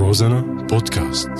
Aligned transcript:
روزانا 0.00 0.40
بودكاست. 0.40 1.30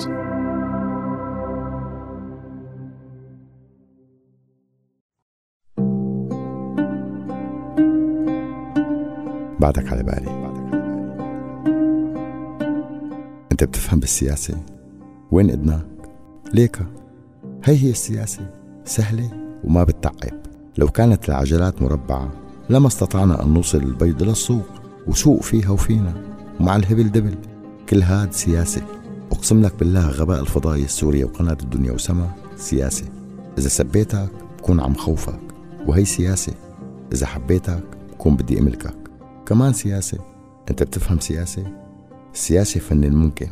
بعدك 9.59 9.91
على 9.91 10.03
بالي. 10.03 10.31
انت 13.51 13.63
بتفهم 13.63 13.99
بالسياسة؟ 13.99 14.57
وين 15.31 15.49
إدناك 15.49 15.85
ليكا 16.53 16.85
هي 17.63 17.75
هي 17.75 17.89
السياسة. 17.89 18.49
سهلة 18.85 19.29
وما 19.63 19.83
بتتعب. 19.83 20.41
لو 20.77 20.87
كانت 20.87 21.29
العجلات 21.29 21.81
مربعة 21.81 22.31
لما 22.69 22.87
استطعنا 22.87 23.43
أن 23.43 23.53
نوصل 23.53 23.77
البيض 23.77 24.23
للسوق 24.23 24.67
وسوق 25.07 25.41
فيها 25.41 25.69
وفينا 25.69 26.13
ومع 26.59 26.75
الهبل 26.75 27.11
دبل. 27.11 27.50
كل 27.91 28.01
هاد 28.01 28.33
سياسة. 28.33 28.81
أقسم 29.31 29.61
لك 29.61 29.75
بالله 29.79 30.07
غباء 30.07 30.41
الفضائي 30.41 30.83
السوري 30.83 31.23
وقناة 31.23 31.57
الدنيا 31.63 31.91
وسما 31.91 32.31
سياسة. 32.57 33.05
إذا 33.57 33.67
سبيتك 33.67 34.29
بكون 34.57 34.79
عم 34.79 34.95
خوفك 34.95 35.39
وهي 35.87 36.05
سياسة. 36.05 36.53
إذا 37.13 37.25
حبيتك 37.25 37.83
بكون 38.11 38.35
بدي 38.35 38.59
أملكك. 38.59 38.95
كمان 39.45 39.73
سياسة. 39.73 40.17
أنت 40.69 40.83
بتفهم 40.83 41.19
سياسة؟ 41.19 41.63
السياسة 42.33 42.79
فن 42.79 43.03
الممكن 43.03 43.47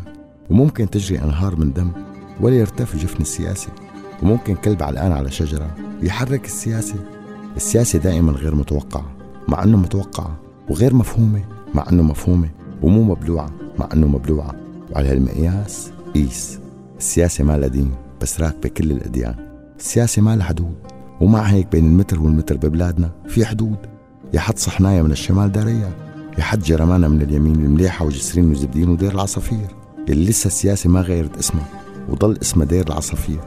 وممكن 0.50 0.90
تجري 0.90 1.22
أنهار 1.22 1.56
من 1.56 1.74
دم 1.74 1.92
ولا 2.42 2.56
يرتفع 2.56 2.98
جفن 2.98 3.22
السياسة. 3.22 3.70
وممكن 4.24 4.56
كلب 4.56 4.84
علقان 4.84 5.12
على 5.12 5.32
شجرة 5.32 5.76
يحرك 6.04 6.46
السياسة. 6.46 6.96
السياسة 7.56 8.00
دائما 8.00 8.32
غير 8.32 8.56
متوقعة 8.56 9.12
مع 9.48 9.64
أنه 9.64 9.78
متوقعة 9.78 10.40
وغير 10.70 10.94
مفهومة 10.94 11.44
مع 11.74 11.86
أنه 11.92 12.04
مفهومة. 12.04 12.50
ومو 12.82 13.04
مبلوعة 13.04 13.52
مع 13.80 13.90
أنه 13.94 14.08
مبلوعة. 14.08 14.56
وعلى 14.92 15.10
هالمقياس 15.10 15.92
قيس. 16.16 16.60
السياسة 16.98 17.44
ما 17.44 17.58
لها 17.58 17.68
دين 17.68 17.92
بس 18.22 18.42
راكبة 18.42 18.70
كل 18.70 18.92
الأديان. 18.92 19.36
السياسة 19.80 20.22
ما 20.22 20.36
لها 20.36 20.46
حدود. 20.46 20.76
ومع 21.22 21.42
هيك 21.42 21.72
بين 21.72 21.86
المتر 21.86 22.22
والمتر 22.22 22.58
ببلادنا 22.58 23.12
في 23.28 23.46
حدود. 23.46 23.78
يا 24.34 24.40
حد 24.40 24.60
صحنايا 24.60 25.02
من 25.02 25.12
الشمال 25.12 25.52
داريا 25.52 25.92
يا 26.38 26.44
حد 26.44 26.60
جرمانا 26.60 27.08
من 27.08 27.22
اليمين 27.22 27.56
المليحة 27.56 28.06
وجسرين 28.06 28.52
وزبدين 28.52 28.90
ودير 28.90 29.12
العصافير. 29.12 29.68
اللي 30.10 30.30
لسه 30.30 30.48
السياسة 30.48 30.90
ما 30.90 31.02
غيرت 31.02 31.38
اسمها. 31.38 31.68
وضل 32.10 32.38
اسمها 32.42 32.66
دير 32.66 32.88
العصافير. 32.88 33.40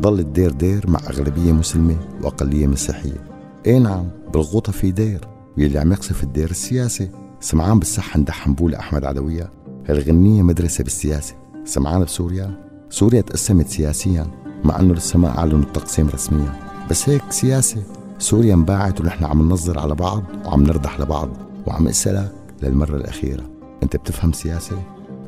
ضل 0.00 0.20
الدير 0.20 0.52
دير 0.52 0.90
مع 0.90 1.00
أغلبية 1.10 1.52
مسلمة 1.52 1.96
وأقلية 2.22 2.66
مسيحية. 2.66 3.24
إيه 3.66 3.78
نعم 3.78 4.04
بالغوطة 4.32 4.72
في 4.72 4.90
دير. 4.90 5.28
واللي 5.58 5.78
عم 5.78 5.92
يقصف 5.92 6.22
الدير 6.22 6.50
السياسة. 6.50 7.08
سمعان 7.44 7.78
بالصحة 7.78 8.20
ندحم 8.20 8.54
بولا 8.54 8.78
أحمد 8.78 9.04
عدوية 9.04 9.50
هالغنية 9.88 10.42
مدرسة 10.42 10.84
بالسياسة. 10.84 11.34
سمعان 11.64 12.04
بسوريا 12.04 12.64
سوريا 12.90 13.20
تقسمت 13.20 13.68
سياسيا 13.68 14.26
مع 14.64 14.80
أنه 14.80 14.94
لسه 14.94 15.18
ما 15.18 15.38
أعلنوا 15.38 15.60
التقسيم 15.60 16.08
رسميا. 16.08 16.52
بس 16.90 17.08
هيك 17.08 17.22
سياسة 17.30 17.82
سوريا 18.18 18.54
انباعت 18.54 19.00
ونحن 19.00 19.24
عم 19.24 19.42
ننظر 19.42 19.78
على 19.78 19.94
بعض 19.94 20.22
وعم 20.44 20.62
نردح 20.62 21.00
لبعض 21.00 21.28
وعم 21.66 21.88
اسألك 21.88 22.32
للمرة 22.62 22.96
الأخيرة. 22.96 23.44
أنت 23.82 23.96
بتفهم 23.96 24.32
سياسة؟ 24.32 24.82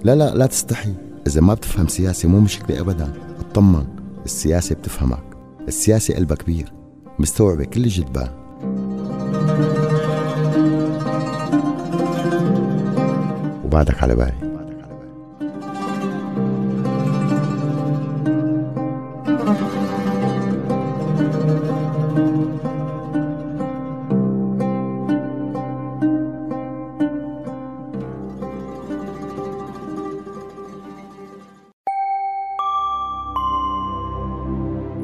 لا 0.05 0.14
لا 0.14 0.34
لا 0.34 0.47
تستحي. 0.47 0.95
إذا 1.27 1.41
ما 1.41 1.55
بتفهم 1.55 1.89
سياسة 1.89 2.28
مو 2.28 2.41
مشكلة 2.41 2.80
أبدا. 2.80 3.12
اطمن 3.41 3.86
السياسة 4.25 4.75
بتفهمك. 4.75 5.25
السياسة 5.69 6.14
قلبها 6.14 6.36
كبير 6.36 6.73
مستوعبة 7.19 7.64
كل 7.64 7.84
الجدبان 7.84 8.45
وبعدك 13.75 14.03
على 14.03 14.16
بالي 14.16 14.52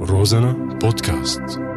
روزانا 0.02 0.52
بودكاست 0.82 1.71